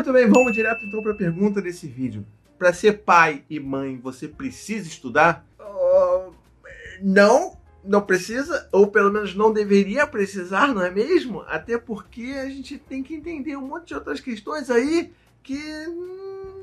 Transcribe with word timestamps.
Muito 0.00 0.14
bem, 0.14 0.26
vamos 0.26 0.54
direto 0.54 0.82
então 0.86 1.02
para 1.02 1.12
a 1.12 1.14
pergunta 1.14 1.60
desse 1.60 1.86
vídeo. 1.86 2.24
Para 2.58 2.72
ser 2.72 3.02
pai 3.02 3.44
e 3.50 3.60
mãe, 3.60 3.98
você 3.98 4.26
precisa 4.26 4.88
estudar? 4.88 5.44
Uh, 5.60 6.32
não, 7.02 7.58
não 7.84 8.00
precisa, 8.00 8.66
ou 8.72 8.86
pelo 8.86 9.12
menos 9.12 9.34
não 9.34 9.52
deveria 9.52 10.06
precisar, 10.06 10.68
não 10.68 10.82
é 10.82 10.90
mesmo? 10.90 11.42
Até 11.42 11.76
porque 11.76 12.34
a 12.42 12.48
gente 12.48 12.78
tem 12.78 13.02
que 13.02 13.14
entender 13.14 13.56
um 13.56 13.68
monte 13.68 13.88
de 13.88 13.94
outras 13.94 14.20
questões 14.20 14.70
aí 14.70 15.12
que 15.42 15.58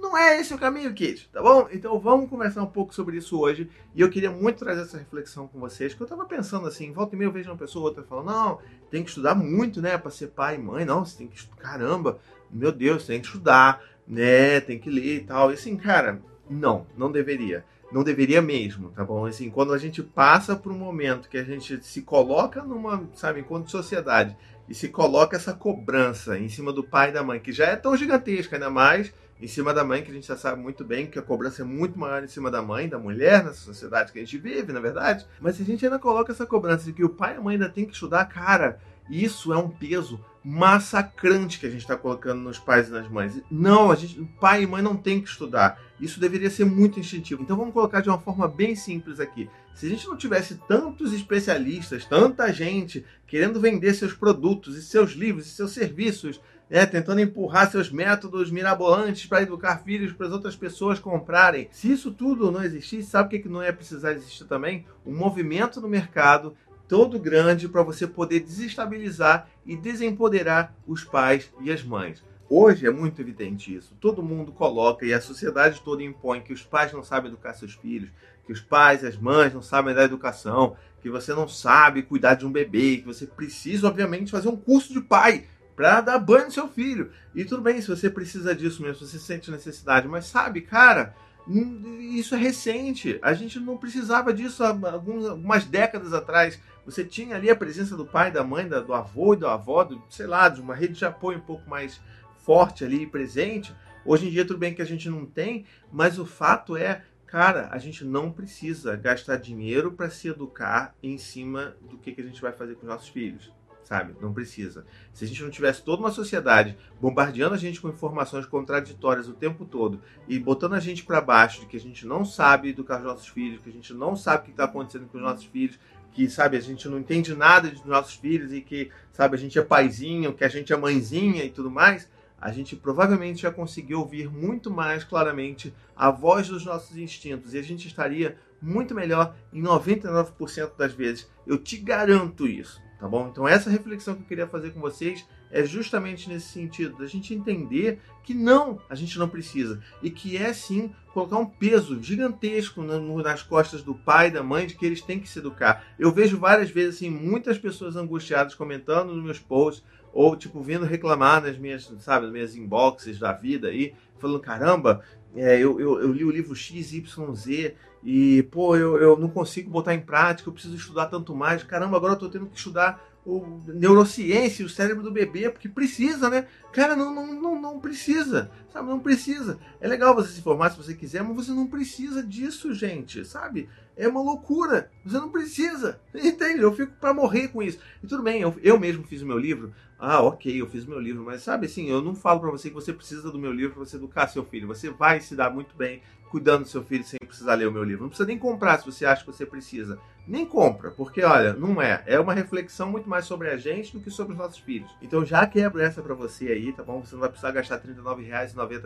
não 0.02 0.18
é 0.18 0.40
esse 0.40 0.52
o 0.54 0.58
caminho, 0.58 0.92
Kid, 0.94 1.30
tá 1.32 1.40
bom? 1.40 1.68
Então 1.72 2.00
vamos 2.00 2.32
conversar 2.32 2.64
um 2.64 2.68
pouco 2.68 2.94
sobre 2.94 3.18
isso 3.18 3.40
hoje. 3.40 3.70
E 3.94 4.02
eu 4.02 4.10
queria 4.10 4.32
muito 4.32 4.58
trazer 4.58 4.82
essa 4.82 4.98
reflexão 4.98 5.48
com 5.48 5.60
vocês, 5.60 5.94
que 5.94 6.02
eu 6.02 6.08
tava 6.08 6.26
pensando 6.26 6.68
assim, 6.68 6.92
volta 6.92 7.16
e 7.16 7.20
meia 7.20 7.28
eu 7.28 7.32
vejo 7.32 7.52
uma 7.52 7.58
pessoa 7.58 7.84
ou 7.84 7.90
outra 7.90 8.04
falando, 8.04 8.32
não, 8.32 8.60
tem 8.90 9.04
que 9.04 9.10
estudar 9.10 9.36
muito, 9.36 9.80
né, 9.80 9.96
para 9.96 10.10
ser 10.10 10.28
pai 10.28 10.56
e 10.56 10.58
mãe. 10.58 10.86
Não, 10.86 11.06
você 11.06 11.20
tem 11.20 11.28
que 11.28 11.38
estudar, 11.38 11.62
caramba, 11.62 12.20
meu 12.52 12.72
Deus, 12.72 13.06
tem 13.06 13.20
que 13.20 13.28
estudar, 13.28 13.82
né, 14.08 14.60
tem 14.62 14.80
que 14.80 14.90
ler 14.90 15.18
e 15.18 15.20
tal. 15.22 15.52
E 15.52 15.56
assim, 15.56 15.76
cara, 15.76 16.22
não, 16.50 16.88
não 16.98 17.12
deveria. 17.12 17.66
Não 17.92 18.04
deveria 18.04 18.42
mesmo, 18.42 18.90
tá 18.90 19.04
bom? 19.04 19.26
Assim, 19.26 19.50
quando 19.50 19.74
a 19.74 19.78
gente 19.78 20.04
passa 20.04 20.56
por 20.56 20.72
um 20.72 20.78
momento 20.78 21.30
que 21.30 21.38
a 21.38 21.44
gente 21.44 21.82
se 21.84 22.02
coloca 22.02 22.62
numa, 22.62 23.08
sabe, 23.16 23.40
enquanto 23.40 23.72
sociedade, 23.72 24.36
e 24.68 24.76
se 24.76 24.90
coloca 24.90 25.38
essa 25.38 25.54
cobrança 25.54 26.38
em 26.38 26.50
cima 26.50 26.74
do 26.74 26.84
pai 26.84 27.10
e 27.10 27.14
da 27.14 27.24
mãe, 27.24 27.40
que 27.40 27.54
já 27.54 27.66
é 27.68 27.76
tão 27.76 27.96
gigantesca, 27.96 28.58
ainda 28.58 28.70
mais 28.70 29.14
em 29.40 29.48
cima 29.48 29.74
da 29.74 29.84
mãe, 29.84 30.02
que 30.02 30.12
a 30.12 30.14
gente 30.14 30.28
já 30.28 30.36
sabe 30.36 30.62
muito 30.62 30.84
bem 30.84 31.06
que 31.06 31.20
a 31.20 31.22
cobrança 31.22 31.62
é 31.62 31.66
muito 31.66 31.98
maior 31.98 32.24
em 32.24 32.28
cima 32.28 32.50
da 32.50 32.62
mãe, 32.62 32.90
da 32.90 32.98
mulher, 32.98 33.44
nessa 33.44 33.62
sociedade 33.62 34.12
que 34.12 34.18
a 34.18 34.22
gente 34.22 34.38
vive, 34.38 34.74
na 34.74 34.80
verdade. 34.80 35.26
Mas 35.40 35.56
se 35.56 35.62
a 35.62 35.66
gente 35.66 35.86
ainda 35.86 36.00
coloca 36.00 36.32
essa 36.32 36.46
cobrança 36.46 36.86
de 36.86 36.94
que 36.94 37.06
o 37.06 37.10
pai 37.10 37.36
e 37.36 37.38
a 37.38 37.42
mãe 37.42 37.54
ainda 37.54 37.70
tem 37.70 37.86
que 37.86 37.94
estudar, 37.94 38.26
cara, 38.26 38.80
isso 39.10 39.54
é 39.54 39.58
um 39.58 39.70
peso 39.70 40.20
massacrante 40.44 41.60
que 41.60 41.66
a 41.66 41.70
gente 41.70 41.82
está 41.82 41.98
colocando 41.98 42.40
nos 42.40 42.58
pais 42.58 42.88
e 42.88 42.92
nas 42.92 43.10
mães. 43.10 43.42
Não, 43.52 43.92
a 43.92 43.96
gente, 43.96 44.24
pai 44.40 44.64
e 44.64 44.68
mãe 44.68 44.82
não 44.82 44.96
tem 44.96 45.22
que 45.22 45.28
estudar. 45.28 45.78
Isso 46.00 46.20
deveria 46.20 46.50
ser 46.50 46.66
muito 46.66 47.00
instintivo. 47.00 47.42
Então 47.44 47.58
vamos 47.58 47.74
colocar 47.74 48.00
de 48.00 48.08
uma 48.08 48.20
forma 48.20 48.48
bem 48.48 48.76
simples 48.76 49.20
aqui. 49.20 49.50
Se 49.76 49.86
a 49.86 49.90
gente 49.90 50.08
não 50.08 50.16
tivesse 50.16 50.56
tantos 50.68 51.12
especialistas, 51.14 52.06
tanta 52.06 52.52
gente 52.54 53.06
querendo 53.28 53.60
vender 53.60 53.94
seus 53.94 54.14
produtos 54.14 54.78
e 54.78 54.82
seus 54.82 55.12
livros 55.12 55.48
e 55.48 55.50
seus 55.50 55.72
serviços 55.72 56.40
é, 56.70 56.86
tentando 56.86 57.22
empurrar 57.22 57.72
seus 57.72 57.92
métodos 57.92 58.52
mirabolantes 58.52 59.26
para 59.26 59.42
educar 59.42 59.78
filhos 59.80 60.14
para 60.14 60.28
as 60.28 60.34
outras 60.34 60.56
pessoas 60.56 61.00
comprarem. 61.00 61.68
Se 61.72 61.92
isso 61.92 62.12
tudo 62.12 62.52
não 62.52 62.64
existisse, 62.64 63.10
sabe 63.10 63.28
o 63.28 63.30
que, 63.30 63.40
que 63.40 63.50
não 63.50 63.62
é 63.62 63.72
precisar 63.72 64.14
existir 64.14 64.46
também? 64.46 64.86
Um 65.06 65.16
movimento 65.16 65.80
no 65.80 65.88
mercado 65.88 66.56
todo 66.88 67.20
grande 67.20 67.68
para 67.68 67.84
você 67.84 68.08
poder 68.08 68.40
desestabilizar 68.40 69.50
e 69.66 69.76
desempoderar 69.76 70.74
os 70.86 71.04
pais 71.04 71.52
e 71.62 71.72
as 71.72 71.84
mães. 71.84 72.24
Hoje 72.50 72.88
é 72.88 72.92
muito 72.92 73.20
evidente 73.22 73.76
isso. 73.76 73.94
Todo 74.00 74.24
mundo 74.24 74.54
coloca 74.54 75.06
e 75.06 75.14
a 75.14 75.20
sociedade 75.20 75.82
toda 75.82 76.02
impõe 76.02 76.42
que 76.42 76.54
os 76.54 76.64
pais 76.64 76.94
não 76.94 77.04
sabem 77.04 77.30
educar 77.30 77.54
seus 77.54 77.74
filhos, 77.74 78.10
que 78.46 78.54
os 78.54 78.62
pais 78.62 79.04
e 79.04 79.08
as 79.08 79.18
mães 79.18 79.54
não 79.54 79.62
sabem 79.62 79.94
dar 79.94 80.06
educação, 80.06 80.78
que 81.02 81.10
você 81.10 81.34
não 81.34 81.48
sabe 81.48 82.04
cuidar 82.04 82.36
de 82.36 82.46
um 82.46 82.52
bebê, 82.52 82.98
que 82.98 83.06
você 83.06 83.28
precisa, 83.28 83.88
obviamente, 83.88 84.32
fazer 84.32 84.48
um 84.48 84.56
curso 84.56 84.94
de 84.94 85.02
pai 85.02 85.46
para 85.76 86.00
dar 86.00 86.18
banho 86.20 86.46
no 86.46 86.52
seu 86.52 86.70
filho. 86.70 87.12
E 87.36 87.44
tudo 87.44 87.62
bem 87.62 87.82
se 87.82 87.88
você 87.90 88.10
precisa 88.10 88.56
disso 88.56 88.82
mesmo, 88.82 89.06
se 89.06 89.12
você 89.12 89.20
sente 89.20 89.52
necessidade, 89.52 90.08
mas 90.08 90.26
sabe, 90.26 90.62
cara, 90.62 91.14
isso 91.48 92.36
é 92.36 92.38
recente. 92.38 93.20
A 93.22 93.34
gente 93.34 93.60
não 93.60 93.78
precisava 93.78 94.34
disso 94.34 94.64
há 94.64 94.70
algumas 94.70 95.66
décadas 95.66 96.14
atrás. 96.14 96.60
Você 96.86 97.04
tinha 97.04 97.36
ali 97.36 97.50
a 97.50 97.56
presença 97.56 97.96
do 97.96 98.06
pai, 98.06 98.32
da 98.32 98.44
mãe, 98.44 98.68
do 98.68 98.94
avô 98.94 99.34
e 99.34 99.38
da 99.38 99.54
avó, 99.54 99.84
do, 99.84 100.02
sei 100.10 100.28
lá, 100.28 100.50
de 100.50 100.62
uma 100.62 100.76
rede 100.76 100.94
de 100.94 101.06
apoio 101.06 101.38
um 101.38 101.42
pouco 101.42 101.70
mais 101.70 102.02
forte 102.44 102.84
ali 102.84 103.08
presente. 103.08 103.74
Hoje 104.06 104.28
em 104.28 104.32
dia, 104.32 104.46
tudo 104.46 104.60
bem 104.60 104.74
que 104.74 104.82
a 104.82 104.86
gente 104.86 105.10
não 105.10 105.26
tem, 105.26 105.66
mas 105.92 106.18
o 106.18 106.26
fato 106.26 106.78
é, 106.78 107.04
cara, 107.26 107.70
a 107.72 107.78
gente 107.78 108.06
não 108.06 108.32
precisa 108.32 108.96
gastar 108.96 109.38
dinheiro 109.38 109.92
para 109.92 110.10
se 110.10 110.30
educar 110.30 110.96
em 111.04 111.18
cima 111.18 111.76
do 111.82 111.98
que, 111.98 112.14
que 112.14 112.22
a 112.22 112.24
gente 112.24 112.42
vai 112.42 112.54
fazer 112.54 112.76
com 112.76 112.84
os 112.84 112.88
nossos 112.88 113.10
filhos 113.10 113.57
sabe? 113.88 114.14
Não 114.22 114.34
precisa. 114.34 114.86
Se 115.14 115.24
a 115.24 115.28
gente 115.28 115.42
não 115.42 115.50
tivesse 115.50 115.82
toda 115.82 116.02
uma 116.02 116.12
sociedade 116.12 116.78
bombardeando 117.00 117.56
a 117.56 117.58
gente 117.58 117.80
com 117.80 117.88
informações 117.88 118.46
contraditórias 118.46 119.30
o 119.30 119.34
tempo 119.34 119.64
todo 119.64 120.02
e 120.28 120.38
botando 120.38 120.74
a 120.74 120.80
gente 120.82 121.06
para 121.06 121.22
baixo 121.22 121.62
de 121.62 121.68
que 121.68 121.78
a 121.78 121.80
gente 121.80 122.06
não 122.06 122.26
sabe 122.26 122.70
educar 122.70 122.98
os 122.98 123.06
nossos 123.06 123.30
filhos, 123.30 123.62
que 123.62 123.70
a 123.70 123.74
gente 123.74 123.94
não 123.94 124.14
sabe 124.14 124.42
o 124.42 124.46
que 124.46 124.52
está 124.52 124.66
acontecendo 124.66 125.08
com 125.08 125.18
os 125.18 125.24
nossos 125.24 125.46
filhos, 125.46 125.80
que 126.12 126.30
sabe 126.30 126.58
a 126.58 126.60
gente 126.60 126.90
não 126.90 127.00
entende 127.00 127.34
nada 127.34 127.70
dos 127.70 127.86
nossos 127.86 128.16
filhos 128.16 128.52
e 128.52 128.60
que 128.60 128.92
sabe 129.14 129.38
a 129.38 129.40
gente 129.40 129.58
é 129.58 129.62
paizinho, 129.62 130.34
que 130.34 130.44
a 130.44 130.50
gente 130.50 130.74
é 130.74 130.76
mãezinha 130.76 131.46
e 131.46 131.50
tudo 131.50 131.72
mais, 131.72 132.10
a 132.42 132.52
gente 132.52 132.76
provavelmente 132.76 133.44
já 133.44 133.52
conseguiu 133.52 134.00
ouvir 134.00 134.30
muito 134.30 134.70
mais 134.70 135.06
claramente 135.06 135.74
a 135.96 136.12
voz 136.12 136.50
dos 136.50 136.66
nossos 136.66 136.98
instintos 136.98 137.54
e 137.54 137.58
a 137.58 137.64
gente 137.64 137.88
estaria 137.88 138.38
muito 138.62 138.94
melhor 138.94 139.34
em 139.54 139.62
99% 139.62 140.72
das 140.78 140.92
vezes. 140.92 141.30
Eu 141.46 141.58
te 141.58 141.78
garanto 141.78 142.46
isso 142.46 142.86
tá 143.00 143.08
bom? 143.08 143.28
Então 143.32 143.48
essa 143.48 143.70
reflexão 143.70 144.16
que 144.16 144.22
eu 144.22 144.28
queria 144.28 144.48
fazer 144.48 144.72
com 144.72 144.80
vocês 144.80 145.26
é 145.52 145.64
justamente 145.64 146.28
nesse 146.30 146.48
sentido, 146.48 146.98
da 146.98 147.06
gente 147.06 147.34
entender 147.34 148.00
que 148.24 148.34
não, 148.34 148.82
a 148.90 148.96
gente 148.96 149.18
não 149.18 149.30
precisa 149.30 149.82
e 150.02 150.10
que 150.10 150.36
é 150.36 150.52
sim 150.52 150.94
colocar 151.14 151.38
um 151.38 151.46
peso 151.46 152.02
gigantesco 152.02 152.82
nas 152.84 153.42
costas 153.42 153.82
do 153.82 153.96
pai 153.96 154.28
e 154.28 154.32
da 154.32 154.44
mãe 154.44 154.68
de 154.68 154.76
que 154.76 154.86
eles 154.86 155.02
têm 155.02 155.20
que 155.20 155.30
se 155.30 155.40
educar. 155.40 155.86
Eu 155.98 156.12
vejo 156.12 156.38
várias 156.38 156.70
vezes 156.70 156.96
assim 156.96 157.10
muitas 157.10 157.58
pessoas 157.58 157.96
angustiadas 157.96 158.56
comentando 158.56 159.14
nos 159.14 159.24
meus 159.24 159.40
posts 159.40 159.84
ou 160.14 160.36
tipo 160.36 160.62
vindo 160.62 160.86
reclamar 160.86 161.42
nas 161.42 161.58
minhas, 161.58 161.92
sabe, 162.00 162.26
nas 162.26 162.34
minhas 162.34 162.56
inboxes 162.56 163.20
da 163.20 163.32
vida 163.32 163.68
aí, 163.68 163.94
falando 164.20 164.40
caramba, 164.40 165.04
é, 165.36 165.56
eu, 165.60 165.80
eu, 165.80 166.02
eu, 166.02 166.12
li 166.12 166.24
o 166.24 166.32
livro 166.32 166.56
XYZ 166.56 167.74
e, 168.04 168.44
pô, 168.52 168.76
eu, 168.76 168.98
eu 168.98 169.18
não 169.18 169.30
consigo 169.30 169.70
botar 169.70 169.94
em 169.94 170.02
prática, 170.02 170.50
eu 170.50 170.54
preciso 170.54 170.76
estudar 170.76 171.08
tanto 171.08 171.36
mais. 171.36 171.64
Caramba, 171.64 171.98
agora 171.98 172.14
eu 172.14 172.20
tô 172.20 172.30
tendo 172.30 172.46
que 172.46 172.58
estudar 172.58 173.04
o 173.28 173.62
neurociência, 173.68 174.66
o 174.66 174.70
cérebro 174.70 175.04
do 175.04 175.12
bebê, 175.12 175.50
porque 175.50 175.68
precisa, 175.68 176.30
né? 176.30 176.48
Cara, 176.72 176.96
não, 176.96 177.14
não, 177.14 177.42
não, 177.42 177.62
não 177.62 177.80
precisa, 177.80 178.50
sabe? 178.72 178.88
Não 178.88 179.00
precisa. 179.00 179.60
É 179.82 179.88
legal 179.88 180.16
você 180.16 180.32
se 180.32 180.40
informar 180.40 180.72
se 180.72 180.78
você 180.78 180.94
quiser, 180.94 181.22
mas 181.24 181.36
você 181.36 181.52
não 181.52 181.68
precisa 181.68 182.24
disso, 182.24 182.74
gente, 182.74 183.26
sabe? 183.26 183.68
É 183.98 184.08
uma 184.08 184.22
loucura. 184.22 184.90
Você 185.04 185.18
não 185.18 185.30
precisa. 185.30 186.00
Entende? 186.16 186.62
Eu 186.62 186.74
fico 186.74 186.94
para 187.02 187.14
morrer 187.14 187.50
com 187.50 187.62
isso. 187.62 187.80
E 188.02 188.08
tudo 188.08 188.24
bem, 188.24 188.42
eu, 188.42 188.56
eu 188.64 188.80
mesmo 188.80 189.04
fiz 189.04 189.22
o 189.22 189.26
meu 189.26 189.38
livro. 189.38 189.74
Ah, 190.00 190.22
ok, 190.22 190.62
eu 190.62 190.68
fiz 190.68 190.86
meu 190.86 191.00
livro, 191.00 191.24
mas 191.24 191.42
sabe 191.42 191.66
assim, 191.66 191.90
eu 191.90 192.04
não 192.04 192.14
falo 192.14 192.40
para 192.40 192.52
você 192.52 192.70
que 192.70 192.76
você 192.76 192.94
precisa 192.94 193.32
do 193.32 193.40
meu 193.40 193.52
livro 193.52 193.74
para 193.74 193.86
você 193.86 193.96
educar 193.96 194.28
seu 194.28 194.46
filho. 194.46 194.68
Você 194.68 194.92
vai 194.92 195.20
se 195.20 195.36
dar 195.36 195.50
muito 195.50 195.76
bem 195.76 196.04
cuidando 196.30 196.64
do 196.64 196.70
seu 196.70 196.84
filho 196.84 197.04
sem 197.04 197.18
precisar 197.26 197.56
ler 197.56 197.68
o 197.68 197.72
meu 197.72 197.84
livro. 197.84 198.04
Não 198.04 198.10
precisa 198.10 198.28
nem 198.28 198.38
comprar 198.38 198.78
se 198.78 198.86
você 198.86 199.06
acha 199.06 199.26
que 199.26 199.32
você 199.32 199.46
precisa. 199.46 199.98
Nem 200.28 200.46
compra, 200.46 200.92
porque 200.92 201.24
olha, 201.24 201.54
não 201.54 201.82
é. 201.82 202.04
É 202.06 202.20
uma 202.20 202.34
reflexão 202.34 202.92
muito 202.92 203.10
mais 203.10 203.26
sobre 203.26 203.50
a 203.50 203.58
gente 203.58 203.94
do 203.94 204.00
que 204.00 204.12
sobre 204.12 204.34
os 204.34 204.38
nossos 204.38 204.60
filhos. 204.60 204.94
Então 205.02 205.26
já 205.26 205.48
quebro 205.48 205.82
essa 205.82 206.02
para 206.02 206.14
você 206.14 206.50
aí, 206.50 206.74
tá 206.74 206.84
bom? 206.84 207.04
Você 207.04 207.16
não 207.16 207.22
vai 207.22 207.30
precisar 207.30 207.52
gastar 207.52 207.78
R$ 207.78 207.94
39,90. 207.94 208.82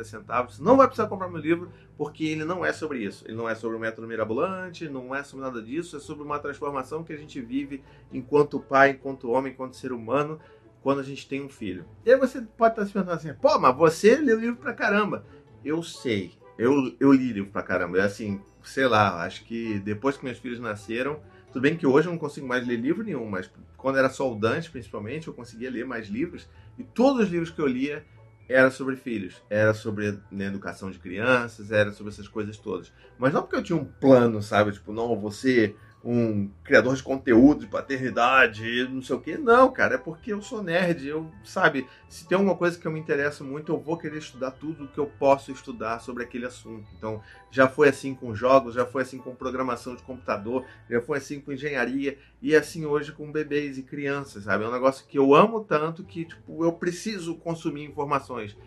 Você 0.50 0.64
não 0.64 0.78
vai 0.78 0.88
precisar 0.88 1.10
comprar 1.10 1.28
meu 1.28 1.42
livro, 1.42 1.72
porque 1.98 2.24
ele 2.26 2.46
não 2.46 2.64
é 2.64 2.72
sobre 2.72 3.00
isso. 3.00 3.26
Ele 3.28 3.36
não 3.36 3.50
é 3.50 3.56
sobre 3.56 3.76
o 3.76 3.80
método 3.80 4.08
mirabolante, 4.08 4.88
não 4.88 5.14
é 5.14 5.24
sobre 5.24 5.44
nada 5.44 5.62
disso. 5.62 5.98
É 5.98 6.00
sobre 6.00 6.24
uma 6.24 6.38
transformação 6.40 7.04
que 7.04 7.12
a 7.12 7.18
gente 7.18 7.42
vive 7.42 7.84
enquanto 8.14 8.60
pai, 8.60 8.92
enquanto 8.92 9.32
homem, 9.32 9.52
enquanto 9.52 9.76
ser 9.76 9.92
humano 9.92 10.40
quando 10.82 11.00
a 11.00 11.04
gente 11.04 11.28
tem 11.28 11.44
um 11.44 11.50
filho. 11.50 11.86
E 12.06 12.12
aí 12.12 12.18
você 12.18 12.42
pode 12.42 12.74
estar 12.74 12.86
se 12.86 12.92
perguntando 12.92 13.18
assim, 13.18 13.34
pô, 13.34 13.58
mas 13.60 13.76
você 13.76 14.16
leu 14.18 14.40
livro 14.40 14.58
pra 14.58 14.74
caramba. 14.74 15.26
Eu 15.64 15.84
sei, 15.84 16.34
eu, 16.58 16.74
eu 17.00 17.14
li 17.14 17.32
livro 17.32 17.52
pra 17.52 17.64
caramba. 17.64 18.00
É 18.00 18.02
assim, 18.02 18.42
sei 18.64 18.88
lá, 18.88 19.24
acho 19.24 19.46
que 19.46 19.80
depois 19.80 20.18
que 20.18 20.26
meus 20.26 20.40
filhos 20.40 20.60
nasceram, 20.60 21.20
tudo 21.52 21.62
bem 21.62 21.78
que 21.78 21.86
hoje 21.86 22.08
eu 22.08 22.12
não 22.12 22.20
consigo 22.20 22.48
mais 22.48 22.66
ler 22.66 22.78
livro 22.78 23.04
nenhum, 23.04 23.28
mas 23.28 23.52
quando 23.78 23.98
era 23.98 24.10
só 24.10 24.32
o 24.32 24.36
Dante, 24.36 24.72
principalmente, 24.72 25.28
eu 25.28 25.34
conseguia 25.34 25.70
ler 25.70 25.86
mais 25.86 26.08
livros. 26.08 26.48
E 26.78 26.84
todos 26.84 27.24
os 27.24 27.30
livros 27.30 27.52
que 27.52 27.60
eu 27.60 27.68
lia 27.68 28.06
era 28.48 28.70
sobre 28.70 28.96
filhos, 28.96 29.42
era 29.50 29.74
sobre 29.74 30.20
né, 30.32 30.46
educação 30.46 30.92
de 30.92 31.00
crianças, 31.00 31.72
era 31.72 31.92
sobre 31.92 32.12
essas 32.12 32.28
coisas 32.28 32.58
todas. 32.58 32.92
Mas 33.18 33.34
não 33.34 33.42
porque 33.42 33.56
eu 33.56 33.64
tinha 33.64 33.78
um 33.78 33.86
plano, 33.86 34.42
sabe? 34.42 34.72
Tipo, 34.72 34.92
não, 34.92 35.20
você 35.20 35.76
um 36.04 36.50
criador 36.64 36.96
de 36.96 37.04
conteúdo 37.04 37.62
de 37.62 37.68
paternidade, 37.68 38.88
não 38.90 39.02
sei 39.04 39.16
o 39.16 39.22
que. 39.22 39.38
Não, 39.38 39.72
cara, 39.72 39.96
é 39.96 39.98
porque 39.98 40.34
eu 40.34 40.42
sou 40.42 40.64
nerd. 40.64 41.08
Eu, 41.08 41.30
sabe, 41.44 41.88
se 42.10 42.28
tem 42.28 42.36
alguma 42.36 42.56
coisa 42.56 42.78
que 42.78 42.86
eu 42.88 42.92
me 42.92 43.00
interesso 43.00 43.44
muito, 43.44 43.72
eu 43.72 43.80
vou 43.80 43.98
querer 43.98 44.18
estudar 44.18 44.52
tudo 44.52 44.88
que 44.88 44.98
eu 44.98 45.06
posso 45.06 45.52
estudar 45.52 46.00
sobre 46.00 46.24
aquele 46.24 46.46
assunto. 46.46 46.88
Então, 46.98 47.22
já 47.52 47.68
foi 47.68 47.90
assim 47.90 48.16
com 48.16 48.34
jogos, 48.34 48.74
já 48.74 48.86
foi 48.86 49.04
assim 49.04 49.20
com 49.20 49.36
programação 49.36 49.96
de 49.96 50.02
computador, 50.02 50.66
já 50.90 51.02
foi 51.02 51.20
assim 51.20 51.40
com 51.40 51.52
engenharia 51.52 52.18
e 52.42 52.56
assim 52.56 52.86
hoje 52.86 53.12
com 53.12 53.32
bebês 53.32 53.78
e 53.78 53.84
crianças, 53.84 54.46
sabe? 54.46 54.64
É 54.64 54.68
um 54.68 54.72
negócio 54.72 55.06
que 55.08 55.20
eu 55.20 55.36
amo 55.36 55.64
tanto 55.64 56.04
que, 56.04 56.26
tipo, 56.26 56.66
eu 56.66 56.74
preciso 56.74 57.36
consumir 57.36 57.84
informações. 57.84 58.58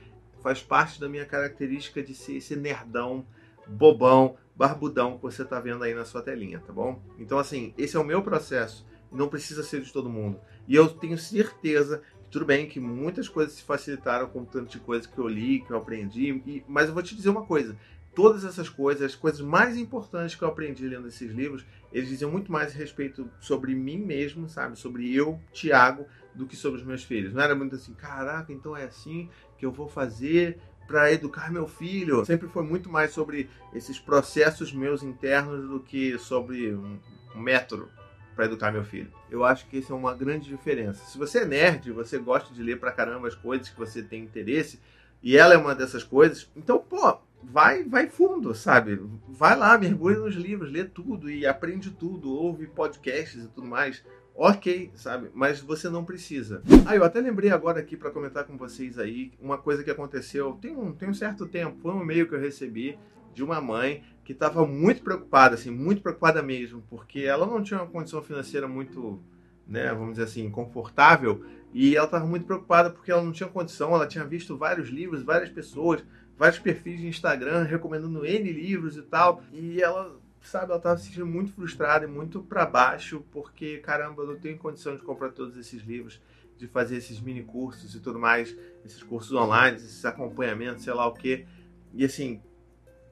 Faz 0.40 0.62
parte 0.62 1.00
da 1.00 1.08
minha 1.08 1.26
característica 1.26 2.02
de 2.02 2.14
ser 2.14 2.36
esse 2.36 2.54
nerdão 2.54 3.26
bobão, 3.66 4.36
barbudão 4.54 5.16
que 5.16 5.22
você 5.22 5.42
está 5.42 5.58
vendo 5.60 5.82
aí 5.82 5.94
na 5.94 6.04
sua 6.04 6.22
telinha, 6.22 6.60
tá 6.60 6.72
bom? 6.72 7.02
Então, 7.18 7.38
assim, 7.38 7.74
esse 7.76 7.96
é 7.96 8.00
o 8.00 8.04
meu 8.04 8.22
processo. 8.22 8.86
Não 9.10 9.28
precisa 9.28 9.62
ser 9.62 9.80
de 9.80 9.92
todo 9.92 10.08
mundo. 10.08 10.40
E 10.66 10.74
eu 10.74 10.88
tenho 10.88 11.18
certeza 11.18 12.02
Tudo 12.34 12.46
bem 12.46 12.66
que 12.66 12.80
muitas 12.80 13.28
coisas 13.28 13.54
se 13.54 13.62
facilitaram 13.62 14.26
com 14.28 14.44
tanto 14.44 14.68
de 14.68 14.80
coisa 14.80 15.06
que 15.06 15.16
eu 15.16 15.28
li, 15.28 15.60
que 15.60 15.70
eu 15.70 15.76
aprendi, 15.76 16.42
e, 16.44 16.64
mas 16.66 16.88
eu 16.88 16.94
vou 16.94 17.00
te 17.00 17.14
dizer 17.14 17.28
uma 17.28 17.46
coisa: 17.46 17.76
todas 18.12 18.44
essas 18.44 18.68
coisas, 18.68 19.02
as 19.02 19.14
coisas 19.14 19.40
mais 19.40 19.76
importantes 19.76 20.34
que 20.34 20.42
eu 20.42 20.48
aprendi 20.48 20.88
lendo 20.88 21.06
esses 21.06 21.30
livros, 21.30 21.64
eles 21.92 22.08
diziam 22.08 22.32
muito 22.32 22.50
mais 22.50 22.72
respeito 22.72 23.30
sobre 23.38 23.72
mim 23.72 23.98
mesmo, 23.98 24.48
sabe? 24.48 24.76
Sobre 24.76 25.14
eu, 25.14 25.40
Tiago, 25.52 26.06
do 26.34 26.44
que 26.44 26.56
sobre 26.56 26.80
os 26.80 26.86
meus 26.86 27.04
filhos. 27.04 27.32
Não 27.32 27.40
era 27.40 27.54
muito 27.54 27.76
assim, 27.76 27.94
caraca, 27.94 28.52
então 28.52 28.76
é 28.76 28.82
assim 28.82 29.28
que 29.56 29.64
eu 29.64 29.70
vou 29.70 29.86
fazer 29.86 30.58
para 30.86 31.12
educar 31.12 31.50
meu 31.50 31.66
filho. 31.66 32.24
Sempre 32.24 32.48
foi 32.48 32.62
muito 32.62 32.90
mais 32.90 33.12
sobre 33.12 33.48
esses 33.72 33.98
processos 33.98 34.72
meus 34.72 35.02
internos 35.02 35.68
do 35.68 35.80
que 35.80 36.18
sobre 36.18 36.74
um, 36.74 36.98
método 37.34 37.88
para 38.34 38.46
educar 38.46 38.72
meu 38.72 38.84
filho. 38.84 39.10
Eu 39.30 39.44
acho 39.44 39.66
que 39.66 39.78
isso 39.78 39.92
é 39.92 39.96
uma 39.96 40.14
grande 40.14 40.48
diferença. 40.48 41.04
Se 41.04 41.18
você 41.18 41.40
é 41.40 41.44
nerd, 41.44 41.92
você 41.92 42.18
gosta 42.18 42.52
de 42.52 42.62
ler 42.62 42.78
pra 42.78 42.92
caramba 42.92 43.28
as 43.28 43.34
coisas 43.34 43.68
que 43.68 43.78
você 43.78 44.02
tem 44.02 44.22
interesse, 44.22 44.80
e 45.22 45.36
ela 45.36 45.54
é 45.54 45.56
uma 45.56 45.74
dessas 45.74 46.04
coisas, 46.04 46.50
então, 46.54 46.78
pô, 46.78 47.18
vai, 47.42 47.84
vai 47.84 48.08
fundo, 48.08 48.54
sabe? 48.54 49.00
Vai 49.28 49.56
lá, 49.56 49.78
mergulha 49.78 50.18
nos 50.18 50.34
livros, 50.34 50.70
lê 50.70 50.84
tudo 50.84 51.30
e 51.30 51.46
aprende 51.46 51.90
tudo, 51.90 52.32
ouve 52.32 52.66
podcasts 52.66 53.44
e 53.44 53.48
tudo 53.48 53.66
mais. 53.66 54.04
Ok, 54.36 54.90
sabe? 54.96 55.30
Mas 55.32 55.60
você 55.60 55.88
não 55.88 56.04
precisa. 56.04 56.60
Ah, 56.86 56.96
eu 56.96 57.04
até 57.04 57.20
lembrei 57.20 57.50
agora 57.50 57.78
aqui 57.78 57.96
para 57.96 58.10
comentar 58.10 58.44
com 58.44 58.56
vocês 58.56 58.98
aí 58.98 59.32
uma 59.40 59.56
coisa 59.56 59.84
que 59.84 59.90
aconteceu 59.90 60.58
tem 60.60 60.76
um, 60.76 60.92
tem 60.92 61.08
um 61.08 61.14
certo 61.14 61.46
tempo. 61.46 61.78
Foi 61.80 61.92
um 61.92 62.02
e-mail 62.02 62.28
que 62.28 62.34
eu 62.34 62.40
recebi 62.40 62.98
de 63.32 63.44
uma 63.44 63.60
mãe 63.60 64.02
que 64.24 64.32
estava 64.32 64.66
muito 64.66 65.02
preocupada, 65.02 65.54
assim, 65.54 65.70
muito 65.70 66.02
preocupada 66.02 66.42
mesmo, 66.42 66.82
porque 66.88 67.20
ela 67.20 67.46
não 67.46 67.62
tinha 67.62 67.80
uma 67.80 67.90
condição 67.90 68.22
financeira 68.22 68.66
muito, 68.66 69.22
né, 69.68 69.92
vamos 69.92 70.12
dizer 70.12 70.24
assim, 70.24 70.50
confortável, 70.50 71.44
e 71.72 71.94
ela 71.94 72.06
estava 72.06 72.26
muito 72.26 72.46
preocupada 72.46 72.88
porque 72.88 73.12
ela 73.12 73.22
não 73.22 73.32
tinha 73.32 73.48
condição, 73.48 73.94
ela 73.94 74.06
tinha 74.06 74.24
visto 74.24 74.56
vários 74.56 74.88
livros, 74.88 75.22
várias 75.22 75.50
pessoas, 75.50 76.02
vários 76.38 76.58
perfis 76.58 77.00
de 77.00 77.06
Instagram 77.06 77.64
recomendando 77.64 78.24
N 78.24 78.50
livros 78.50 78.96
e 78.96 79.02
tal, 79.02 79.42
e 79.52 79.82
ela, 79.82 80.18
sabe, 80.48 80.66
ela 80.66 80.76
estava 80.76 80.96
se 80.98 81.06
sentindo 81.06 81.26
muito 81.26 81.52
frustrada 81.52 82.04
e 82.04 82.08
muito 82.08 82.42
para 82.42 82.66
baixo, 82.66 83.24
porque, 83.30 83.78
caramba, 83.78 84.22
eu 84.22 84.26
não 84.28 84.36
tenho 84.36 84.58
condição 84.58 84.96
de 84.96 85.02
comprar 85.02 85.30
todos 85.30 85.56
esses 85.56 85.82
livros, 85.82 86.20
de 86.56 86.68
fazer 86.68 86.96
esses 86.96 87.20
mini 87.20 87.42
cursos 87.42 87.94
e 87.94 88.00
tudo 88.00 88.18
mais, 88.18 88.56
esses 88.84 89.02
cursos 89.02 89.32
online, 89.32 89.76
esses 89.76 90.04
acompanhamentos, 90.04 90.84
sei 90.84 90.92
lá 90.92 91.06
o 91.06 91.12
que. 91.12 91.46
E 91.92 92.04
assim, 92.04 92.40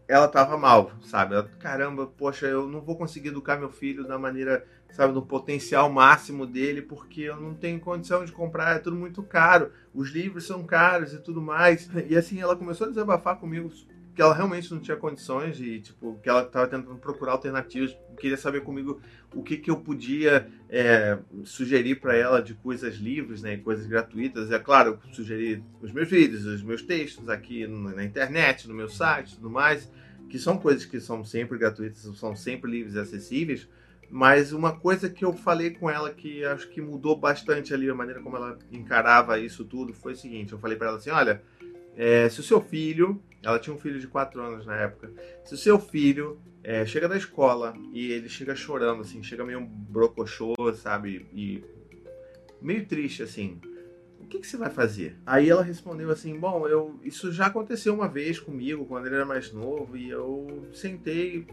ela 0.07 0.29
tava 0.29 0.57
mal, 0.57 0.93
sabe? 1.03 1.35
Ela, 1.35 1.45
Caramba, 1.59 2.07
poxa, 2.07 2.47
eu 2.47 2.69
não 2.69 2.81
vou 2.81 2.97
conseguir 2.97 3.29
educar 3.29 3.57
meu 3.57 3.71
filho 3.71 4.07
da 4.07 4.19
maneira, 4.19 4.67
sabe, 4.91 5.15
no 5.15 5.23
potencial 5.25 5.91
máximo 5.91 6.47
dele, 6.47 6.83
porque 6.83 7.23
eu 7.23 7.41
não 7.41 7.55
tenho 7.55 7.81
condição 7.81 8.25
de 8.25 8.33
comprar, 8.33 8.77
é 8.77 8.79
tudo 8.79 8.97
muito 8.97 9.23
caro, 9.23 9.73
os 9.95 10.11
livros 10.11 10.47
são 10.47 10.65
caros 10.65 11.13
e 11.13 11.19
tudo 11.19 11.41
mais. 11.41 11.89
E 12.09 12.17
assim, 12.17 12.41
ela 12.41 12.57
começou 12.57 12.87
a 12.87 12.91
desabafar 12.91 13.39
comigo 13.39 13.71
que 14.15 14.21
ela 14.21 14.35
realmente 14.35 14.71
não 14.73 14.79
tinha 14.79 14.97
condições 14.97 15.59
e, 15.59 15.81
tipo, 15.81 16.19
que 16.23 16.29
ela 16.29 16.43
estava 16.43 16.67
tentando 16.67 16.97
procurar 16.97 17.33
alternativas, 17.33 17.97
queria 18.19 18.37
saber 18.37 18.61
comigo 18.61 19.01
o 19.35 19.43
que, 19.43 19.57
que 19.57 19.71
eu 19.71 19.77
podia 19.77 20.47
é, 20.69 21.19
sugerir 21.45 21.97
para 21.97 22.15
ela 22.15 22.43
de 22.43 22.55
coisas 22.55 22.97
livres, 22.97 23.41
né, 23.43 23.57
coisas 23.57 23.87
gratuitas. 23.87 24.51
É 24.51 24.59
claro, 24.59 24.99
eu 25.07 25.15
sugeri 25.15 25.65
os 25.81 25.91
meus 25.93 26.11
vídeos, 26.11 26.45
os 26.45 26.63
meus 26.63 26.83
textos 26.83 27.29
aqui 27.29 27.67
na 27.67 28.05
internet, 28.05 28.69
no 28.69 28.75
meu 28.75 28.89
site, 28.89 29.37
tudo 29.37 29.49
mais 29.49 29.91
que 30.33 30.39
são 30.39 30.57
coisas 30.57 30.87
que 30.87 30.99
são 30.99 31.23
sempre 31.23 31.59
gratuitas, 31.59 32.01
são 32.17 32.35
sempre 32.35 32.71
livres 32.71 32.95
e 32.95 32.99
acessíveis, 32.99 33.69
mas 34.11 34.51
uma 34.51 34.75
coisa 34.75 35.11
que 35.11 35.23
eu 35.23 35.35
falei 35.35 35.73
com 35.73 35.91
ela 35.91 36.11
que 36.11 36.43
acho 36.43 36.71
que 36.71 36.81
mudou 36.81 37.15
bastante 37.15 37.75
ali 37.75 37.91
a 37.91 37.95
maneira 37.95 38.19
como 38.23 38.39
ela 38.39 38.59
encarava 38.71 39.39
isso 39.39 39.63
tudo 39.63 39.93
foi 39.93 40.15
o 40.15 40.17
seguinte: 40.17 40.53
eu 40.55 40.59
falei 40.59 40.79
para 40.79 40.89
ela 40.89 40.97
assim, 40.97 41.11
olha, 41.11 41.43
é, 41.95 42.31
se 42.31 42.41
o 42.41 42.43
seu 42.43 42.63
filho, 42.63 43.23
ela 43.43 43.59
tinha 43.59 43.75
um 43.75 43.79
filho 43.79 43.99
de 43.99 44.07
4 44.07 44.41
anos 44.41 44.67
na 44.67 44.77
época, 44.77 45.13
se 45.45 45.55
o 45.55 45.59
seu 45.59 45.79
filho 45.79 46.41
é, 46.63 46.87
chega 46.87 47.09
da 47.09 47.17
escola 47.17 47.75
e 47.93 48.13
ele 48.13 48.29
chega 48.29 48.55
chorando, 48.55 49.03
assim, 49.03 49.23
chega 49.23 49.45
meio 49.45 49.61
brocochô, 49.61 50.55
sabe, 50.75 51.27
e 51.33 51.65
meio 52.61 52.87
triste, 52.87 53.23
assim, 53.23 53.61
que, 54.33 54.39
que 54.39 54.47
você 54.47 54.57
vai 54.57 54.71
fazer? 54.71 55.19
Aí 55.27 55.51
ela 55.51 55.63
respondeu 55.63 56.11
assim: 56.11 56.39
Bom, 56.39 56.67
eu, 56.67 56.99
isso 57.03 57.31
já 57.31 57.47
aconteceu 57.47 57.93
uma 57.93 58.09
vez 58.09 58.41
comigo, 58.41 58.87
quando 58.87 59.07
ele 59.07 59.17
era 59.17 59.27
mais 59.27 59.53
novo, 59.53 59.95
e 59.95 60.09
eu 60.09 60.69
sentei, 60.73 61.47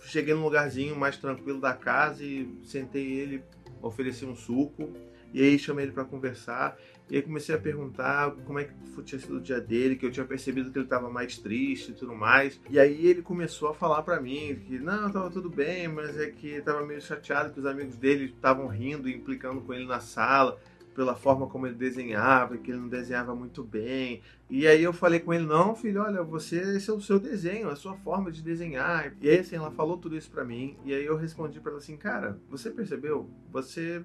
cheguei 0.00 0.34
num 0.34 0.42
lugarzinho 0.42 0.96
mais 0.96 1.16
tranquilo 1.16 1.60
da 1.60 1.72
casa 1.72 2.24
e 2.24 2.52
sentei 2.64 3.12
ele, 3.12 3.44
ofereci 3.80 4.24
um 4.24 4.34
suco, 4.34 4.92
e 5.32 5.42
aí 5.42 5.58
chamei 5.58 5.84
ele 5.84 5.92
para 5.92 6.04
conversar. 6.04 6.76
E 7.10 7.16
aí 7.16 7.22
comecei 7.22 7.54
a 7.54 7.58
perguntar 7.58 8.32
como 8.44 8.58
é 8.58 8.64
que 8.64 9.02
tinha 9.02 9.18
sido 9.18 9.36
o 9.36 9.40
dia 9.40 9.60
dele, 9.60 9.96
que 9.96 10.04
eu 10.04 10.10
tinha 10.10 10.26
percebido 10.26 10.70
que 10.70 10.78
ele 10.78 10.84
estava 10.84 11.08
mais 11.08 11.38
triste 11.38 11.90
e 11.90 11.94
tudo 11.94 12.14
mais. 12.14 12.60
E 12.68 12.78
aí 12.78 13.06
ele 13.06 13.22
começou 13.22 13.68
a 13.68 13.74
falar 13.74 14.02
para 14.02 14.20
mim 14.20 14.60
que 14.66 14.78
não, 14.78 15.10
tava 15.10 15.30
tudo 15.30 15.48
bem, 15.48 15.88
mas 15.88 16.18
é 16.18 16.30
que 16.30 16.48
estava 16.48 16.84
meio 16.84 17.00
chateado 17.00 17.52
que 17.52 17.60
os 17.60 17.66
amigos 17.66 17.96
dele 17.96 18.26
estavam 18.26 18.66
rindo 18.66 19.08
e 19.08 19.14
implicando 19.14 19.60
com 19.62 19.72
ele 19.72 19.86
na 19.86 20.00
sala 20.00 20.58
pela 20.98 21.14
forma 21.14 21.46
como 21.46 21.64
ele 21.64 21.76
desenhava, 21.76 22.56
que 22.56 22.72
ele 22.72 22.80
não 22.80 22.88
desenhava 22.88 23.32
muito 23.32 23.62
bem. 23.62 24.20
E 24.50 24.66
aí 24.66 24.82
eu 24.82 24.92
falei 24.92 25.20
com 25.20 25.32
ele, 25.32 25.46
não, 25.46 25.76
filho, 25.76 26.02
olha, 26.02 26.24
você, 26.24 26.56
esse 26.76 26.90
é 26.90 26.92
o 26.92 27.00
seu 27.00 27.20
desenho, 27.20 27.68
a 27.68 27.76
sua 27.76 27.94
forma 27.94 28.32
de 28.32 28.42
desenhar. 28.42 29.14
E 29.20 29.30
aí 29.30 29.38
assim, 29.38 29.54
ela 29.54 29.70
falou 29.70 29.96
tudo 29.96 30.16
isso 30.16 30.28
para 30.28 30.44
mim, 30.44 30.76
e 30.84 30.92
aí 30.92 31.04
eu 31.04 31.16
respondi 31.16 31.60
para 31.60 31.70
ela 31.70 31.78
assim, 31.78 31.96
cara, 31.96 32.36
você 32.50 32.68
percebeu? 32.68 33.30
Você 33.52 34.04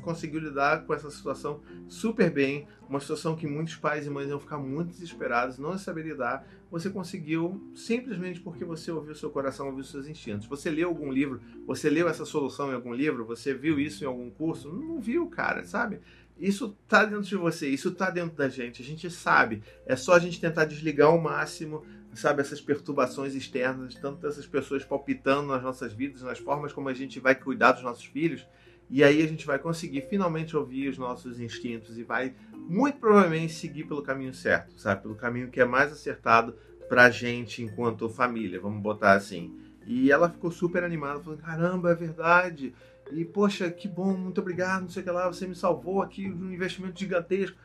conseguiu 0.00 0.40
lidar 0.40 0.84
com 0.84 0.94
essa 0.94 1.10
situação 1.10 1.60
super 1.88 2.30
bem, 2.30 2.66
uma 2.88 3.00
situação 3.00 3.34
que 3.34 3.46
muitos 3.46 3.76
pais 3.76 4.06
e 4.06 4.10
mães 4.10 4.28
iam 4.28 4.38
ficar 4.38 4.58
muito 4.58 4.90
desesperados, 4.90 5.58
não 5.58 5.76
saber 5.76 6.04
lidar. 6.04 6.46
Você 6.70 6.90
conseguiu 6.90 7.70
simplesmente 7.74 8.40
porque 8.40 8.64
você 8.64 8.90
ouviu 8.90 9.14
seu 9.14 9.30
coração, 9.30 9.66
ouviu 9.66 9.84
seus 9.84 10.06
instintos. 10.06 10.46
Você 10.46 10.70
leu 10.70 10.88
algum 10.88 11.10
livro, 11.10 11.40
você 11.66 11.90
leu 11.90 12.08
essa 12.08 12.24
solução 12.24 12.70
em 12.70 12.74
algum 12.74 12.92
livro, 12.92 13.24
você 13.24 13.54
viu 13.54 13.78
isso 13.78 14.04
em 14.04 14.06
algum 14.06 14.30
curso? 14.30 14.72
Não 14.72 15.00
viu, 15.00 15.26
cara, 15.28 15.64
sabe? 15.64 16.00
Isso 16.38 16.76
tá 16.86 17.04
dentro 17.04 17.22
de 17.22 17.36
você, 17.36 17.68
isso 17.68 17.90
tá 17.92 18.10
dentro 18.10 18.36
da 18.36 18.48
gente, 18.48 18.82
a 18.82 18.84
gente 18.84 19.10
sabe. 19.10 19.62
É 19.86 19.96
só 19.96 20.14
a 20.14 20.18
gente 20.18 20.40
tentar 20.40 20.66
desligar 20.66 21.08
ao 21.08 21.20
máximo, 21.20 21.82
sabe, 22.14 22.40
essas 22.40 22.60
perturbações 22.60 23.34
externas, 23.34 23.94
tanto 23.94 24.20
dessas 24.20 24.46
pessoas 24.46 24.84
palpitando 24.84 25.48
nas 25.48 25.62
nossas 25.62 25.92
vidas, 25.92 26.22
nas 26.22 26.38
formas 26.38 26.72
como 26.72 26.88
a 26.88 26.94
gente 26.94 27.18
vai 27.20 27.34
cuidar 27.34 27.72
dos 27.72 27.82
nossos 27.82 28.04
filhos 28.04 28.46
e 28.88 29.02
aí 29.02 29.22
a 29.22 29.26
gente 29.26 29.46
vai 29.46 29.58
conseguir 29.58 30.02
finalmente 30.02 30.56
ouvir 30.56 30.88
os 30.88 30.98
nossos 30.98 31.40
instintos 31.40 31.98
e 31.98 32.02
vai 32.02 32.34
muito 32.54 32.98
provavelmente 32.98 33.52
seguir 33.52 33.84
pelo 33.84 34.02
caminho 34.02 34.32
certo, 34.32 34.78
sabe? 34.80 35.02
Pelo 35.02 35.14
caminho 35.14 35.50
que 35.50 35.60
é 35.60 35.64
mais 35.64 35.92
acertado 35.92 36.54
pra 36.88 37.10
gente 37.10 37.62
enquanto 37.62 38.08
família, 38.08 38.60
vamos 38.60 38.80
botar 38.80 39.12
assim. 39.12 39.54
E 39.86 40.10
ela 40.10 40.28
ficou 40.28 40.50
super 40.50 40.82
animada, 40.82 41.20
falando: 41.20 41.40
caramba, 41.40 41.90
é 41.90 41.94
verdade. 41.94 42.74
E, 43.12 43.24
poxa, 43.24 43.70
que 43.70 43.86
bom, 43.86 44.16
muito 44.16 44.40
obrigado, 44.40 44.82
não 44.82 44.88
sei 44.88 45.02
o 45.02 45.04
que 45.04 45.10
lá, 45.10 45.28
você 45.28 45.46
me 45.46 45.54
salvou 45.54 46.02
aqui 46.02 46.28
de 46.28 46.42
um 46.42 46.52
investimento 46.52 46.98
gigantesco, 46.98 47.56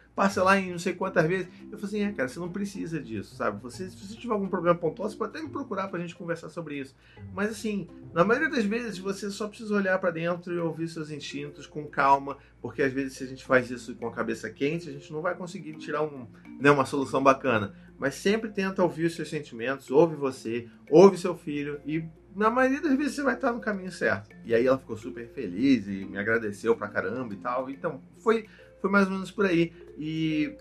lá 0.44 0.60
em 0.60 0.72
não 0.72 0.80
sei 0.80 0.94
quantas 0.94 1.26
vezes. 1.26 1.48
Eu 1.72 1.78
falei 1.78 1.86
assim, 1.86 2.02
é, 2.02 2.12
cara, 2.14 2.28
você 2.28 2.40
não 2.40 2.50
precisa 2.50 3.02
disso, 3.02 3.36
sabe? 3.36 3.62
Você, 3.62 3.90
se 3.90 3.98
você 3.98 4.16
tiver 4.16 4.34
algum 4.34 4.48
problema 4.48 4.78
pontual, 4.78 5.10
você 5.10 5.16
pode 5.16 5.32
até 5.32 5.42
me 5.42 5.50
procurar 5.50 5.88
pra 5.88 6.00
gente 6.00 6.16
conversar 6.16 6.50
sobre 6.50 6.80
isso. 6.80 6.96
Mas, 7.34 7.52
assim, 7.52 7.88
na 8.14 8.24
maioria 8.24 8.50
das 8.50 8.66
vezes, 8.66 9.00
você 9.00 9.30
só 9.32 9.48
precisa 9.48 9.74
olhar 9.74 9.98
para 10.00 10.12
dentro 10.12 10.54
e 10.54 10.60
ouvir 10.60 10.88
seus 10.88 11.10
instintos 11.12 11.66
com 11.66 11.88
calma, 11.88 12.38
porque 12.62 12.82
às 12.82 12.92
vezes 12.92 13.14
se 13.14 13.24
a 13.24 13.28
gente 13.28 13.44
faz 13.44 13.72
isso 13.72 13.96
com 13.96 14.08
a 14.08 14.12
cabeça 14.12 14.50
quente, 14.50 14.90
a 14.90 14.92
gente 14.92 15.12
não 15.12 15.22
vai 15.22 15.36
conseguir 15.36 15.74
tirar 15.78 16.04
um, 16.04 16.28
né, 16.60 16.70
uma 16.70 16.86
solução 16.86 17.24
bacana. 17.24 17.74
Mas 17.98 18.16
sempre 18.16 18.50
tenta 18.50 18.84
ouvir 18.84 19.06
os 19.06 19.16
seus 19.16 19.30
sentimentos, 19.30 19.92
ouve 19.92 20.16
você, 20.16 20.68
ouve 20.90 21.18
seu 21.18 21.36
filho 21.36 21.80
e 21.86 22.04
na 22.36 22.50
maioria 22.50 22.82
das 22.82 22.98
vezes 22.98 23.16
você 23.16 23.24
vai 23.24 23.36
estar 23.36 23.52
no 23.52 23.60
caminho 23.60 23.92
certo. 23.92 24.30
E 24.46 24.54
aí 24.54 24.66
ela 24.66 24.78
ficou 24.78 24.98
super 24.98 25.28
feliz 25.28 25.88
e 25.88 26.06
me 26.06 26.18
agradeceu 26.18 26.76
pra 26.76 26.88
caramba 26.88 27.34
e 27.34 27.38
tal. 27.38 27.70
Então, 27.70 28.02
foi, 28.20 28.48
foi 28.82 28.90
mais 28.90 29.06
ou 29.06 29.14
menos 29.14 29.32
por 29.32 29.46
aí. 29.46 29.72
E 29.98 30.56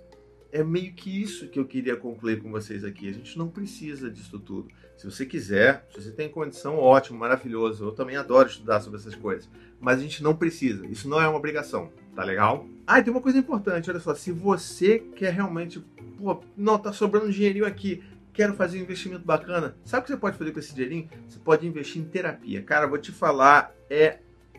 é 0.52 0.62
meio 0.62 0.92
que 0.92 1.22
isso 1.22 1.48
que 1.48 1.58
eu 1.58 1.64
queria 1.64 1.96
concluir 1.96 2.42
com 2.42 2.50
vocês 2.50 2.84
aqui. 2.84 3.08
A 3.08 3.12
gente 3.12 3.38
não 3.38 3.48
precisa 3.48 4.10
disso 4.10 4.38
tudo. 4.38 4.68
Se 4.96 5.10
você 5.10 5.24
quiser, 5.24 5.86
se 5.90 6.02
você 6.02 6.10
tem 6.10 6.28
condição, 6.28 6.76
ótimo, 6.76 7.18
maravilhoso. 7.18 7.84
Eu 7.84 7.92
também 7.92 8.16
adoro 8.16 8.48
estudar 8.48 8.80
sobre 8.80 8.98
essas 8.98 9.14
coisas. 9.14 9.48
Mas 9.80 9.98
a 9.98 10.02
gente 10.02 10.22
não 10.22 10.36
precisa. 10.36 10.86
Isso 10.86 11.08
não 11.08 11.20
é 11.20 11.26
uma 11.26 11.38
obrigação, 11.38 11.90
tá 12.14 12.22
legal? 12.22 12.66
Ah, 12.86 12.98
e 12.98 13.02
tem 13.02 13.12
uma 13.12 13.22
coisa 13.22 13.38
importante, 13.38 13.90
olha 13.90 14.00
só. 14.00 14.14
Se 14.14 14.30
você 14.30 14.98
quer 14.98 15.32
realmente, 15.32 15.82
pô, 16.18 16.42
não, 16.56 16.78
tá 16.78 16.92
sobrando 16.92 17.26
um 17.26 17.30
dinheirinho 17.30 17.64
aqui 17.64 18.02
quero 18.32 18.54
fazer 18.54 18.78
um 18.78 18.82
investimento 18.82 19.24
bacana. 19.24 19.76
Sabe 19.84 20.00
o 20.00 20.04
que 20.04 20.12
você 20.12 20.16
pode 20.16 20.38
fazer 20.38 20.52
com 20.52 20.60
esse 20.60 20.74
dinheirinho? 20.74 21.08
Você 21.28 21.38
pode 21.38 21.66
investir 21.66 22.00
em 22.00 22.04
terapia. 22.04 22.62
Cara, 22.62 22.86
vou 22.86 22.98
te 22.98 23.12
falar, 23.12 23.74
é 23.88 24.18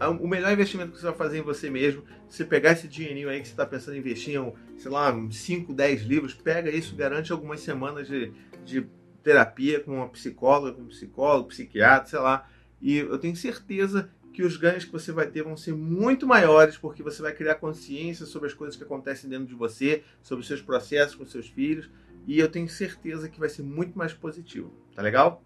o 0.09 0.27
melhor 0.27 0.51
investimento 0.51 0.91
que 0.91 0.97
você 0.97 1.05
vai 1.05 1.15
fazer 1.15 1.39
em 1.39 1.43
você 1.43 1.69
mesmo. 1.69 2.03
Você 2.27 2.43
pegar 2.43 2.71
esse 2.71 2.87
dinheirinho 2.87 3.29
aí 3.29 3.39
que 3.41 3.47
você 3.47 3.53
está 3.53 3.65
pensando 3.65 3.95
em 3.95 3.99
investir 3.99 4.35
em, 4.35 4.53
sei 4.77 4.91
lá, 4.91 5.13
5, 5.29 5.73
10 5.73 6.01
livros, 6.03 6.33
pega 6.33 6.69
isso, 6.69 6.95
garante 6.95 7.31
algumas 7.31 7.59
semanas 7.59 8.07
de, 8.07 8.31
de 8.65 8.87
terapia 9.23 9.79
com 9.79 9.95
uma 9.95 10.09
psicóloga, 10.09 10.73
com 10.73 10.83
um 10.83 10.87
psicólogo, 10.87 11.49
psiquiatra, 11.49 12.09
sei 12.09 12.19
lá. 12.19 12.47
E 12.81 12.97
eu 12.97 13.17
tenho 13.19 13.35
certeza 13.35 14.09
que 14.33 14.43
os 14.43 14.57
ganhos 14.57 14.85
que 14.85 14.91
você 14.91 15.11
vai 15.11 15.27
ter 15.27 15.43
vão 15.43 15.57
ser 15.57 15.75
muito 15.75 16.25
maiores, 16.25 16.77
porque 16.77 17.03
você 17.03 17.21
vai 17.21 17.33
criar 17.33 17.55
consciência 17.55 18.25
sobre 18.25 18.47
as 18.47 18.53
coisas 18.53 18.75
que 18.75 18.83
acontecem 18.83 19.29
dentro 19.29 19.45
de 19.45 19.53
você, 19.53 20.03
sobre 20.21 20.41
os 20.41 20.47
seus 20.47 20.61
processos 20.61 21.15
com 21.15 21.25
seus 21.25 21.47
filhos, 21.47 21.89
e 22.25 22.39
eu 22.39 22.47
tenho 22.47 22.69
certeza 22.69 23.27
que 23.29 23.39
vai 23.39 23.49
ser 23.49 23.63
muito 23.63 23.97
mais 23.97 24.13
positivo. 24.13 24.71
Tá 24.95 25.01
legal? 25.01 25.43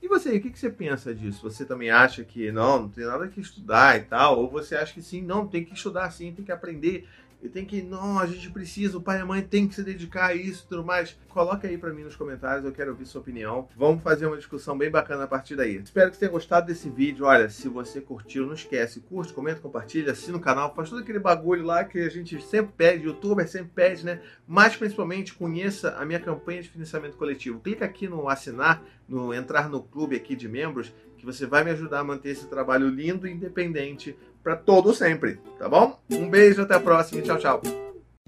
E 0.00 0.08
você, 0.08 0.36
o 0.36 0.40
que, 0.40 0.50
que 0.50 0.58
você 0.58 0.70
pensa 0.70 1.14
disso? 1.14 1.42
Você 1.42 1.64
também 1.64 1.90
acha 1.90 2.22
que 2.22 2.52
não, 2.52 2.82
não 2.82 2.88
tem 2.88 3.04
nada 3.04 3.28
que 3.28 3.40
estudar 3.40 3.96
e 3.98 4.04
tal? 4.04 4.38
Ou 4.38 4.50
você 4.50 4.76
acha 4.76 4.92
que 4.92 5.02
sim, 5.02 5.22
não, 5.22 5.46
tem 5.46 5.64
que 5.64 5.74
estudar 5.74 6.10
sim, 6.10 6.32
tem 6.32 6.44
que 6.44 6.52
aprender 6.52 7.08
e 7.42 7.48
tem 7.48 7.64
que, 7.64 7.82
não, 7.82 8.18
a 8.18 8.26
gente 8.26 8.50
precisa, 8.50 8.96
o 8.96 9.00
pai 9.00 9.18
e 9.18 9.20
a 9.20 9.26
mãe 9.26 9.42
tem 9.42 9.68
que 9.68 9.74
se 9.74 9.82
dedicar 9.82 10.26
a 10.26 10.34
isso 10.34 10.64
e 10.64 10.68
tudo 10.68 10.84
mais. 10.84 11.16
Coloca 11.28 11.68
aí 11.68 11.76
para 11.76 11.92
mim 11.92 12.02
nos 12.02 12.16
comentários, 12.16 12.64
eu 12.64 12.72
quero 12.72 12.90
ouvir 12.90 13.06
sua 13.06 13.20
opinião. 13.20 13.68
Vamos 13.76 14.02
fazer 14.02 14.26
uma 14.26 14.36
discussão 14.36 14.76
bem 14.76 14.90
bacana 14.90 15.24
a 15.24 15.26
partir 15.28 15.54
daí. 15.54 15.76
Espero 15.76 16.10
que 16.10 16.16
você 16.16 16.20
tenha 16.20 16.32
gostado 16.32 16.66
desse 16.66 16.88
vídeo. 16.88 17.26
Olha, 17.26 17.48
se 17.50 17.68
você 17.68 18.00
curtiu, 18.00 18.46
não 18.46 18.54
esquece, 18.54 19.00
curte, 19.00 19.32
comenta, 19.32 19.60
compartilha, 19.60 20.12
assina 20.12 20.38
o 20.38 20.40
canal, 20.40 20.74
faz 20.74 20.88
todo 20.88 21.02
aquele 21.02 21.18
bagulho 21.18 21.64
lá 21.64 21.84
que 21.84 21.98
a 21.98 22.08
gente 22.08 22.40
sempre 22.42 22.72
pede, 22.76 23.04
youtuber 23.04 23.46
sempre 23.46 23.70
pede, 23.74 24.04
né? 24.04 24.20
Mas 24.46 24.74
principalmente 24.74 25.34
conheça 25.34 25.90
a 25.98 26.04
minha 26.04 26.20
campanha 26.20 26.62
de 26.62 26.70
financiamento 26.70 27.16
coletivo. 27.16 27.60
Clica 27.60 27.84
aqui 27.84 28.08
no 28.08 28.28
assinar, 28.28 28.82
no 29.06 29.32
entrar 29.32 29.68
no 29.68 29.82
clube 29.96 30.14
aqui 30.14 30.36
de 30.36 30.46
membros, 30.46 30.92
que 31.16 31.24
você 31.24 31.46
vai 31.46 31.64
me 31.64 31.70
ajudar 31.70 32.00
a 32.00 32.04
manter 32.04 32.28
esse 32.28 32.46
trabalho 32.46 32.86
lindo 32.90 33.26
e 33.26 33.32
independente 33.32 34.14
para 34.42 34.54
todo 34.54 34.92
sempre, 34.92 35.40
tá 35.58 35.66
bom? 35.70 35.98
Um 36.10 36.28
beijo, 36.28 36.60
até 36.60 36.74
a 36.74 36.80
próxima 36.80 37.22
e 37.22 37.24
tchau, 37.24 37.38
tchau. 37.38 37.62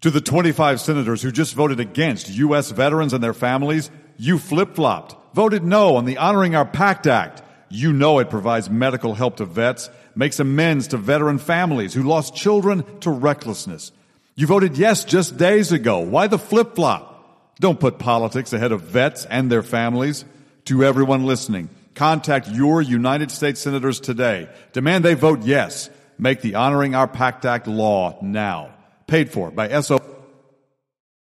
To 0.01 0.11
the 0.11 0.21
25 0.21 0.81
senators 0.81 1.23
who 1.23 1.31
just 1.31 1.55
voted 1.55 1.79
against 1.79 2.31
U.S. 2.31 2.73
veterans 2.73 3.13
and 3.13 3.21
their 3.21 3.35
families, 3.35 3.91
you 4.17 4.39
flip 4.39 4.75
flopped, 4.75 5.15
voted 5.35 5.63
no 5.63 5.97
on 5.97 6.07
the 6.07 6.17
Honoring 6.17 6.57
Our 6.57 6.65
Pact 6.65 7.07
Act. 7.07 7.43
You 7.69 7.93
know 7.93 8.19
it 8.19 8.31
provides 8.31 8.71
medical 8.71 9.15
help 9.15 9.37
to 9.37 9.45
vets, 9.45 9.91
makes 10.15 10.41
amends 10.41 10.89
to 10.89 10.97
veteran 10.97 11.39
families 11.39 11.93
who 11.93 12.03
lost 12.03 12.35
children 12.35 12.83
to 13.01 13.11
recklessness. 13.11 13.93
You 14.37 14.47
voted 14.47 14.79
yes 14.79 15.05
just 15.05 15.37
days 15.37 15.71
ago. 15.71 15.99
Why 15.99 16.29
the 16.29 16.39
flip 16.39 16.77
flop? 16.77 17.57
Don't 17.61 17.79
put 17.79 17.99
politics 17.99 18.55
ahead 18.55 18.73
of 18.73 18.83
vets 18.83 19.27
and 19.27 19.51
their 19.51 19.65
families. 19.65 20.25
To 20.69 20.85
everyone 20.85 21.25
listening, 21.25 21.71
contact 21.95 22.47
your 22.47 22.83
United 22.83 23.31
States 23.31 23.59
senators 23.59 24.01
today. 24.01 24.51
Demand 24.75 25.03
they 25.03 25.15
vote 25.15 25.45
yes. 25.45 25.89
Make 26.19 26.43
the 26.43 26.57
Honoring 26.57 26.95
Our 26.95 27.09
Pact 27.09 27.47
Act 27.47 27.67
law 27.67 28.19
now. 28.21 28.75
Paid 29.07 29.31
for 29.31 29.51
by 29.51 29.81
SO. 29.81 29.98